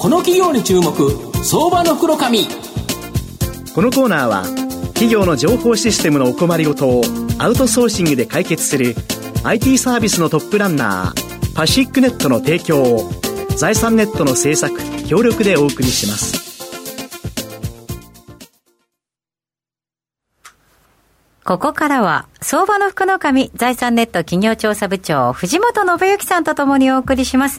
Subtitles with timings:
[0.00, 0.94] この企業に注目
[1.44, 2.46] 相場の袋紙
[3.74, 4.44] このコーナーは
[4.94, 7.02] 企業の情報システムのお困りごとを
[7.38, 8.94] アウトソーシングで解決する
[9.44, 13.10] IT サービスのトップランナーパシックネットの提供を
[13.58, 14.74] 財産ネットの制作
[15.06, 16.50] 協力でお送りします
[21.50, 27.58] ここからは、相場の福の神、財産ネット企業調査部長、藤本信之さんとともにお送りします。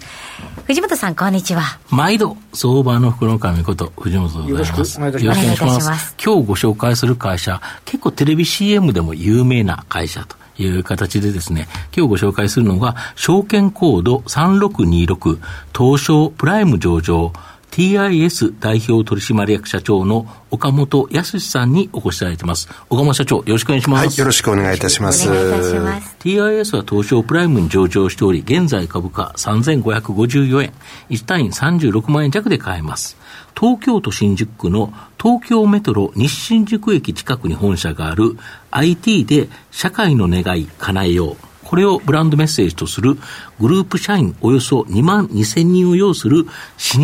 [0.66, 1.80] 藤本さん、こんにちは。
[1.90, 5.02] 毎度、相場の福の神こと、藤本でございます。
[5.02, 6.16] よろしくお願いします。
[6.24, 15.40] 今日ご紹介する会社、結構テレビ CM でも有名な会社という形でですね、今日ご紹介するのが、証券コード3626、
[15.78, 17.34] 東証プライム上場、
[17.72, 22.68] TIS 代表取締役社長の岡本康さんにお越しいただいてます。
[22.90, 24.08] 岡本社長、よろしくお願いします。
[24.08, 25.30] はい、よろしくお願いいたします。
[25.30, 30.74] TIS は東証プライムに上場しており、現在株価3554円、
[31.10, 33.18] 1単位36万円弱で買えます。
[33.58, 38.38] 東京都新宿区の東京メトロ西新宿駅近くに本社がある
[38.72, 41.51] IT で社会の願い叶えよう。
[41.72, 43.16] これをブランドメッセージとする
[43.62, 46.52] グループ社員およそ2万2000人を要する老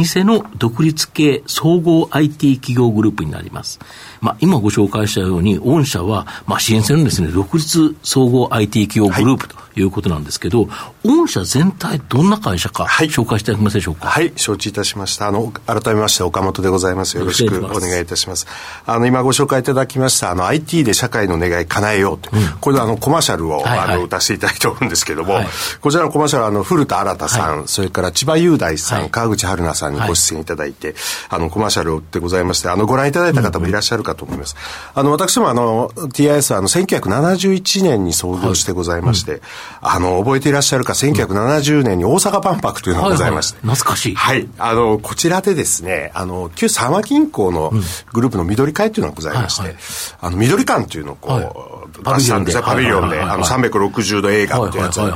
[0.04, 3.80] 舗の独立系総合 IT 企業グループになります。
[4.20, 14.08] まあ、今ご紹介したように、御社は、まあ、支援性のですね、独立総合 IT 企業グループということなんですけど、はい、御社全体どんな会社か、はい、紹介していただけますでしょうか？
[14.08, 15.28] はい、承知いたしました。
[15.28, 17.16] あの、改めまして岡本でございます。
[17.16, 18.48] よろしくお願いいたします。
[18.86, 25.48] あの、今ご紹介いただきました、あの、IT で社会の願い叶えようと、うん、これあの、コマーシャルを、はいはい、あの、歌していただいておるんですけども、はい、
[25.82, 30.96] こちらのコマーシャルあの、古田新さん、はい、それから千葉雄大さん、はい、川口春奈さんにご出演いただいて、
[31.30, 34.56] あの、コマーシャルでございまして、あの、ご覧いただいた方もいらっしゃるかと思います。
[34.96, 39.42] うん、あの、私もあの、TIS はあの、1971年に創業してございまして、うん、
[39.82, 44.16] あの、覚えていらっしゃるか、1970年に大阪万博というのがございまして、はいはい、懐かしい。
[44.16, 44.50] はい。
[44.58, 47.72] あの、こちらでですね、あの、旧三和銀行の
[48.14, 49.76] グループの緑会というのがございまして、
[50.22, 55.08] あの、緑館というのをこう、はい出したんですね、パビリオンで、あの、360度映画っていうやつを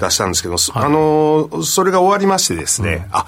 [0.00, 3.26] 出したんですけど、あの、それが終わりましてですね、あ、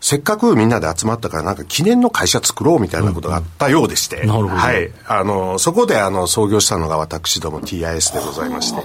[0.00, 4.90] せっかくみんなで集まったからなんか記念の会社作ろうみたいなことがあったようでして、うんうん、はい。
[5.06, 8.80] あの、そこであの、創業したのが私ども TIS でございまして、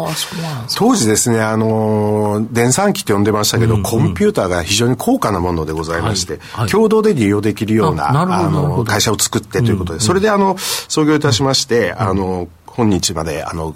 [0.78, 6.42] 当時ですね、あの、電算機って呼んでましたけど、うんうん、コンピューターが非常に高価なものでございまして、はい。
[6.62, 10.02] はい、共同で利用できるような、あの、会社を作ってということで、うん。
[10.02, 13.74] うん、それであの、創業いたしまして、あの、今日まで、あの、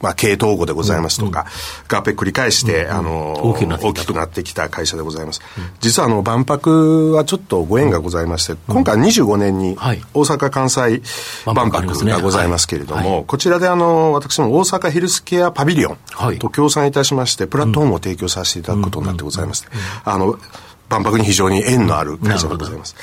[0.00, 1.46] まあ、経営統合でございますとか、
[1.88, 3.54] 合併繰り返して、あの、大
[3.94, 5.40] きくなってきた会社でございます。
[5.80, 9.76] 実は、あの、万博はちょっとご縁がございまして、今回25年に
[10.14, 11.02] 大阪・関西
[11.44, 15.98] 万博がございますけれども、こちらで、あの、私も大阪ヘルスケアパビリオン
[16.38, 19.68] と協賛いたしまして、プラットフォームを提供させていただくことになってございます。
[20.04, 20.38] あの、
[20.88, 22.96] 万博に非常に縁のある会社でございます。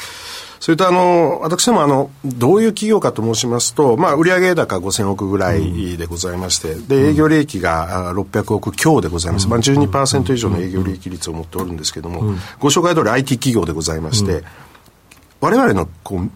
[0.59, 9.47] それとあの、私どもあの、どういう企業かと申しますと、まあ、売上高5000億ぐらいでございまして、で、営業利益が600億強でございます。
[9.47, 14.43] まあ、12%以上の営業利益率を持っておるんですけども、ご紹介通り IT 企業でございまして、
[15.39, 16.29] 我々のこう、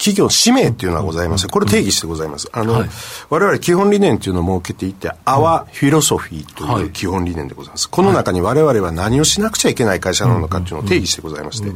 [0.00, 1.46] 企業使命っていうのはございます。
[1.46, 2.48] これ定義してございます。
[2.52, 2.88] あの、はい、
[3.28, 7.88] 我々基本理念っていうのを設けていて、アワフィロソフィーという基本理念でございます。
[7.90, 11.70] この中に我々は何をしなくちゃいけない会社なのかっていうのを定義してございまして、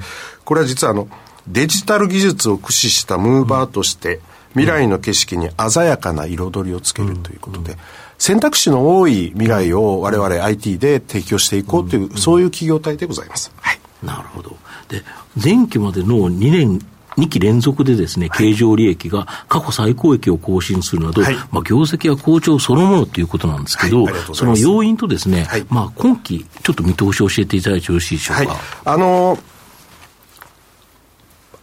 [0.46, 1.06] これは実はあの、
[1.48, 7.76] デジタル技術を駆使したムーバーとして、未来の景色に鮮やかな彩りをつけるということで、
[8.18, 13.52] 選択肢の多い未来を我々 IT で提供していこうという、そういう企業体でございます。
[13.60, 13.78] はい。
[14.02, 14.56] なるほど。
[14.88, 15.02] で、
[15.42, 16.80] 前期までの2年
[17.16, 28.56] 2期連続でですね、経常利益が過去最高益を更新するなど、はい、まあ、業績は好調そのものということなんですけど、はい、その要因とですね、はい、まあ、今期、ちょっと見通しを教えていただいてよろしいでしょうか？
[28.84, 29.53] あのー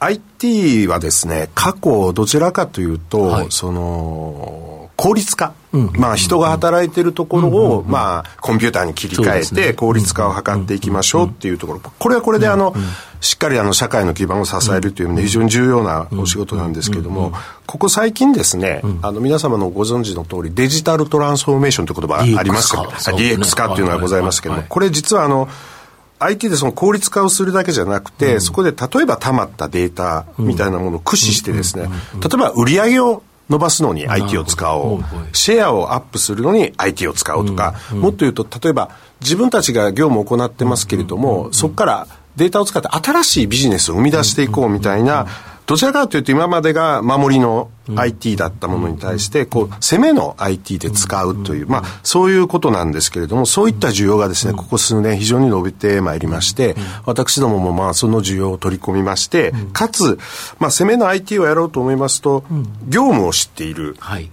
[0.04, 5.54] IT はですね、過去どちらかというと、はい、その、効率化。
[5.94, 11.80] まあ人が働いてるところを、まあコンピューターに切り替えて効率化を図っていきましょうっていうところ。
[11.80, 12.76] これはこれであの、
[13.22, 17.32] しっかりあの社会の基盤を支えるという意味で非常に重要なお仕事なんですけれども、
[17.68, 25.48] ここ最近ですね、あの皆様のご存知の通りデジタルトランスフォーメーションという言葉がありますけど、DX 化っていうのがございますけども、これ実はあの、
[26.24, 35.04] IT でその効率化をするだけじゃなくて、うん、そこで例えば溜まったデータみたいなものを駆使してですね、例えば売り上げを伸ばすのに IT を使おう、
[35.34, 42.08] シェアをアップするのに IT を使おうとか、もっと言うと、例えば自分たちが業務を行ってますけれども、そこから
[42.38, 45.28] データを使って新しいビジネスを生み出していこうみたいな、
[45.66, 56.76] どちらかというと今までが守りの IT だったものに対して、こう、攻めの IT で使うという、まあ、そういうことなんですけれども、そういった需要がですね、ここ数年非常に伸びてまいりまして、
[57.06, 60.20] 私どももまあ、その需要を取り込みまして、かつ、
[60.60, 62.44] まあ、攻めの IT をやろうと思いますと、
[62.88, 63.96] 業務を知っている。
[64.00, 64.30] はい。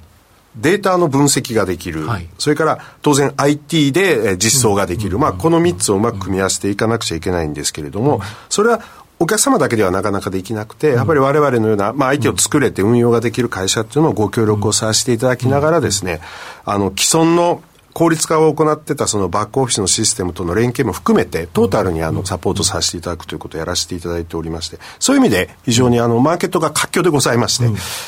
[0.57, 8.81] データの分析ができる、はい、それから当然 IT で実装ができる、まあ、この3つをうまく組み合わせていかなくちゃいけないんですけれども、それは
[9.21, 16.21] お客様だけではなかなかできなくて、やっぱり我々のような、まあ、相手を作れて運用ができる会社っていうのをご協力をさせていただきながらですね、
[16.65, 17.63] あの、既存の
[17.99, 27.65] 効率化を行ってたそのバックオフィスのシステムとの連携も含めて、トータルにあのサポートさせていただくということをやらせていただいておりまして、そういう意味で非常にあのマーケットが活況でございまして、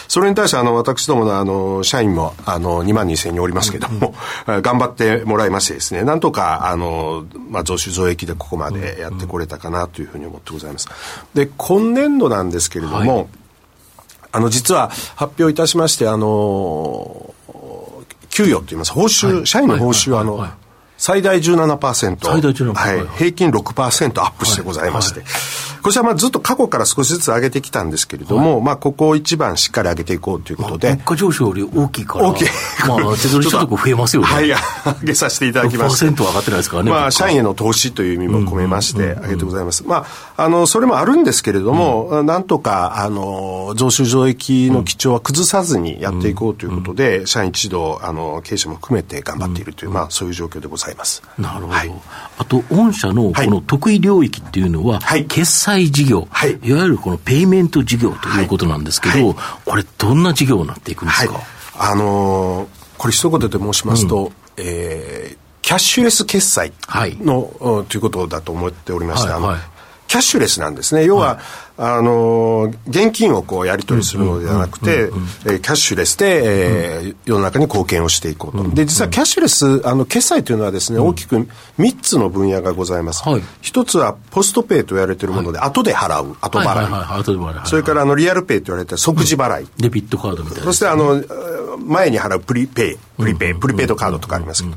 [0.06, 4.14] それに対してあの私どものあの社員もあの2万2000人おりますけども、
[4.46, 10.88] 頑張ってもらいましてですね、なんとかあの、まあ、増収増益でここまでやってこれたかなというふうに思ってございます。
[11.34, 13.26] で、今年度なんですけれども、はい。
[14.32, 17.34] あの、実は発表いたしまして、あの
[18.30, 20.46] 給与といいます、報酬、はい、社員の報酬は、あの、
[20.96, 22.18] 最大17%。
[22.20, 22.74] 最大17%。
[22.74, 23.06] はい。
[23.16, 25.22] 平均6%アップしてございまして。
[25.82, 30.90] こちらまあずっと過去から少しずつ上げてきたんですけれども、はい、まあここを一番しっかり上げていこうということで。
[30.90, 32.28] 物価上昇より大きいから。
[32.28, 32.48] 大きい。
[32.86, 34.28] まあ手取り所得増えますよね。
[34.28, 36.04] はい、上げさせていただきます。
[36.04, 36.90] 6%上がってないですからね。
[36.90, 39.84] まあ社員への投資という意味も込めまして上げてございます。
[39.86, 40.06] ま
[40.36, 51.22] あ、あの、それもあるんですけれども、うん、なんとか、あの、増収増益の基調は崩さずにやっていこうということで、社員一同、あの、経営者も含めて頑張っているという、まあそういう状況でございます。
[51.38, 51.68] なるほど。
[51.68, 51.92] はい、
[52.38, 59.34] あと、御社のこの得意領域っていうのは、はい、決済事業、はい、いわゆるこのペイメント事業ということなんですけど、
[59.64, 61.40] これ、どんな事業になっていくんですか、
[61.78, 62.68] あのー、
[62.98, 69.60] これ、一言で申しますと、うん、えー、キャッシュレス決済の、はい、ということだと思っておりまして、はいはい、
[70.10, 71.04] キャッシュレスなんですね。
[71.04, 71.38] 要は、はい、
[71.76, 75.08] あの、現金をこうやり取りするのではなくて、
[75.44, 78.70] キャッシュレスで、えー、世の中に貢献をしていこうと。
[78.74, 81.36] で、実はキャッシュレス、あの、決済というのはですね、大きく
[81.78, 83.22] 3つの分野がございます。
[83.22, 86.88] はい、1つは、ポストペイと言われているもので、後で払う、後払
[87.62, 87.68] い。
[87.68, 89.68] それから、あの、リアルペイと言われて即時払い。
[89.78, 90.64] デビットカードみたいな。
[90.64, 91.22] そして、あの、
[91.86, 94.70] 前に払うプリペイ、プリペイ、プリペイドカードとかありますけ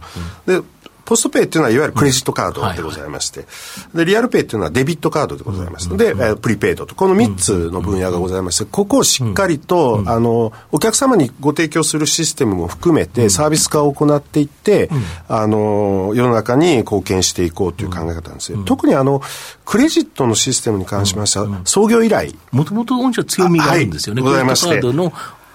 [0.46, 0.62] ど。
[0.62, 0.68] で、
[1.06, 3.46] ポストペイっていうのはいわゆるクレジットカードでございまして、
[3.94, 14.90] で、リアルペイっていうのはデビットカードでございますので、えー、プリペイドと、この3つの分野がございまして、ここをしっかりと、あの、お客様にご提供するシステムも含めて、サービス化を行っていって、
[15.28, 18.64] あの、世の中に貢献していこうという考え方なんですよ。
[18.64, 19.22] 特にあの、
[19.66, 22.36] クレジットのシステムに関しましては、創業以来。
[22.52, 24.22] もともと御社強みがあるんですよね。
[24.22, 24.82] ございまして。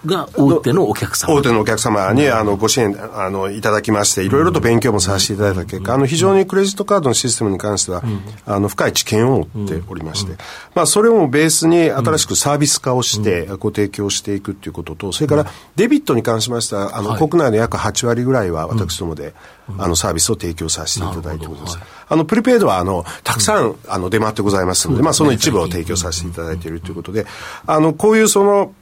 [0.06, 1.34] が大手のお客様。
[1.34, 8.02] 大手のお客様にあのご支援あのいただきましていろいろと勉強もさせていただいた結果、あの非常にクレジットカードのシステムに関しては、
[8.46, 10.36] あの深い知見を持っておりまして、
[10.74, 15.46] まあ、それをベースに新しくサービス化をしてご提供していくということとそれから
[15.76, 19.34] デビットに関しましてはあの、国内の約8割ぐらいは私どもで、
[19.76, 21.78] あのサービスを提供させていただいております。
[22.08, 27.26] あのプリペイドはあのたくさん、あの出回ってございますので、まあ、その一部を提供させていただいているということで、
[27.66, 28.72] あのこういうその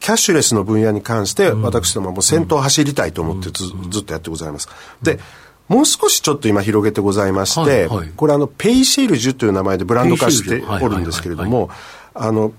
[0.00, 4.68] キャッシュレスの分野に関して、私どもも先頭を走りたいと思ってず,、ずっとやってございます。
[5.02, 5.18] で、
[5.68, 11.70] もう少しちょっと今広げてございまして、はいはい、これあの、ペイシールジュという名前でブランド化しておるんですけれども、
[12.14, 12.52] あの、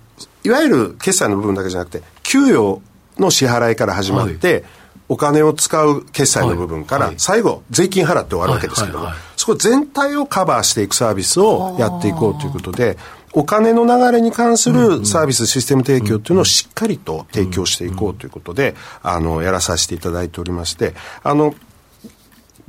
[0.43, 2.81] いわゆる決済の部分だけじゃなくて、給与
[3.17, 4.63] の支払いから始まって、はい、
[5.09, 12.97] お金を使う決済の部分から、最後、税金払って終わるわけですけども、そこ全体をカバーしていくサービスをやっていこうということで、
[13.33, 21.53] お金の流れに関するサービス、システム提供というのをしっかりと提供していこうということで、あの、やらさせていただいておりまして、あの、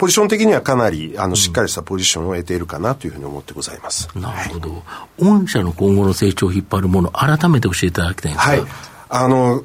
[0.01, 4.09] ポジション的にはかなりあのしっかりしたポジションを得ているかなというふうに思ってございます。
[4.15, 4.83] なるほど。
[5.19, 8.51] 御社の今後の成長を引っ張るもの、改めて教えていただきたいんですか。
[8.53, 8.63] はい。
[9.11, 9.63] あの、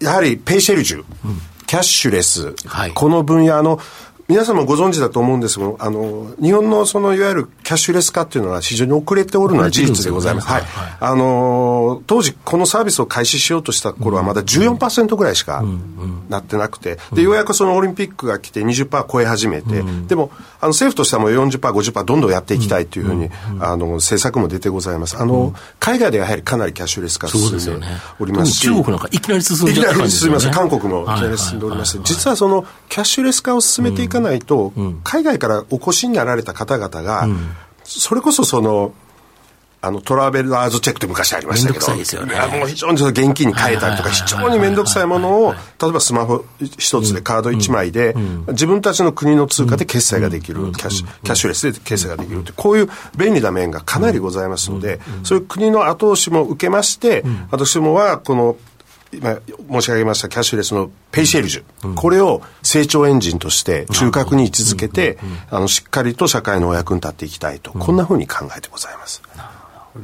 [0.00, 3.78] やはりペイシェルジュ、うん、キャッシュレス、はい、この分野の
[4.28, 10.48] 皆さんもご存知だと思うんですが、あの、日本のそのいわゆるキャッシュレス化っていうのは非常に遅れておるのは事実でございます。
[10.48, 10.62] はい。
[10.98, 15.62] あの、当時このサービスを開始しようとした頃はまだ14%ぐらいしか
[16.28, 23.30] なってなくて、で、ようやくそのオリンピックが来て20%超え始めて、でも、あの、政府としてはもう40%、50%どんどんやっていきたいというふうに、
[23.60, 25.16] あの、政策も出てございます。
[25.18, 27.86] あの、海外ではやはりかなりキャッシュレス化進んで
[28.18, 30.50] おりますし、中国なんかいきなり進んで、ね、いきなり進みます。
[30.50, 34.72] 韓国もいきなり進んでおりまして、実はそのキャッシュレス化を進めていかないと、
[35.04, 37.28] 海外からお越しになられた方々が、
[37.84, 38.92] それこそその、
[39.82, 41.86] あの、トラベラーズチェックって昔ありましたけど。
[41.86, 42.58] めんどくさいですよね。
[42.58, 48.16] もう非常に現金に変えたりとか、非常に面倒くさいものを、例えばスマホ一つでカード一枚で、
[48.48, 58.56] 自分たちの国の通貨で決済ができる、キャッシュ、キャッシュレスで決済ができるって、こういう便利な面がかなりございますので、そういう国の後押しも受けまして、私どもは、この、
[59.16, 59.40] 今
[59.80, 65.18] 申し上げましたキャッシュレスのペイシェルジュ、うん、これを成長エンジンとして中核に位置づけて、
[65.50, 69.22] あのしっかりと社会のお役に立っていきたいと、こんなふうに考えてございます。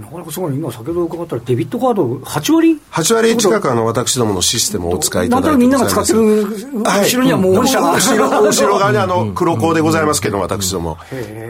[0.00, 6.46] なかなかすごい、今、先ほど伺ったら、デビットカード8割 ?8 割近くあの私どものシステムをお使いいただいてなんとなくみんなが使ってる
[6.82, 10.96] 後ろにはもう御社が、 はい、後ろ後ろ側にあの黒子でございますけど、私ども。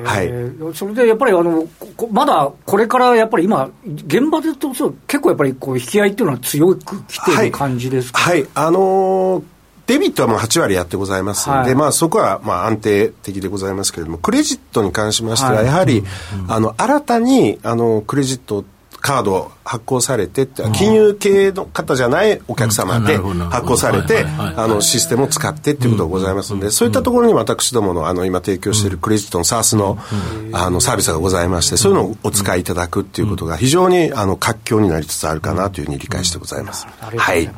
[0.04, 0.74] はい。
[0.74, 1.66] それでやっぱりあの、
[2.10, 9.42] まだこれからやっぱり今、現場でと結構やっぱりこう引き合いっていうのは強くきてる感じですか、はい、はい、あのー
[9.86, 16.10] デビットはもう8割やってございますので、はい、まあそこはまあ安定的でございますけれども、クレジットに関しましては、やはり、はい、
[16.48, 18.64] あの、新たに、あの、クレジット
[19.02, 29.98] カード発行されて金融系の方じゃないお客様で発行されて、あの、システムを使ってっていうことがございますので、そういったところに私どもの、あの、今提供しているクレジットの SARS の、
[30.52, 36.86] あの、サービスがございまして、そういうのをお使いいただくっていうことが非常に、あの、活況になりつつあるかなというふうに理解してございます。
[37.00, 37.50] はい。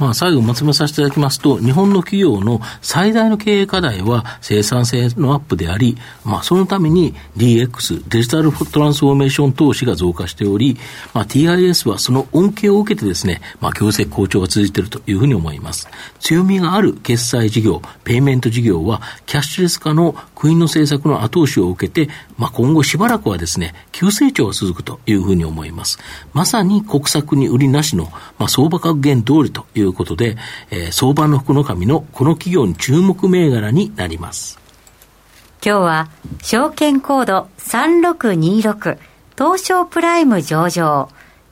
[0.00, 10.78] まあ、最後まとめさせていただきますと、日本の企業の最大の経営課題は生産性のアップであり、まあ、そのために DX、デジタルトランスフォーメーション投資が増加しており、
[11.12, 15.86] まあ、TIS はその恩恵を受けてですね、まあ、業績好調が続いているというふうに思います。
[16.18, 25.98] 強みがある決済事業、ペイメント事業は、キャッシュレス化の国の政策の後押しを受けて、まあ、今後しばらくはですね、急成長が続くというふうに思います。
[26.32, 28.04] まさに国策に売りなしの、
[28.38, 30.36] まあ、相場格言通りといういうことで、
[30.70, 34.58] えー、相場の福の神のこの企業に注目銘柄になります。
[35.64, 36.08] 今日は、
[36.42, 38.98] 証券コード3626
[39.36, 41.08] 東証プライム上場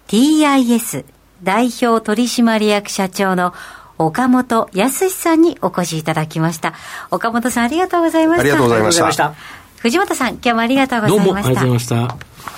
[0.08, 1.04] TIS
[1.42, 3.54] 代表取締役社長の
[3.98, 6.74] 岡本康さんにお越しいただきました。
[7.10, 8.40] 岡本さんありがとうございました。
[8.40, 9.34] ありがとうございました。
[9.78, 11.24] 藤本さん、今日もありがとうございました。
[11.24, 12.18] どうもありがとうございまし
[12.48, 12.57] た。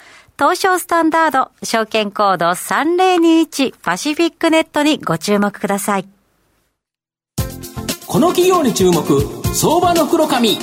[0.37, 6.07] 東証スタンダード、証券コード3021パシフィックネットにご注目ください。
[8.07, 9.03] この企業に注目、
[9.53, 10.57] 相場の黒髪。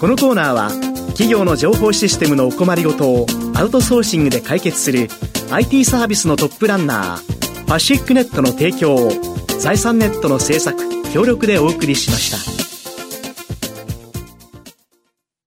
[0.00, 0.70] このコーナーは、
[1.08, 5.08] 企業の情報システムのお困りごとをアウトソーシングで解決する
[5.50, 9.10] IT サービスのトップランナー、パシフィックネットの提供を
[9.60, 10.78] 財産ネットの制作、
[11.12, 12.65] 協力でお送りしました。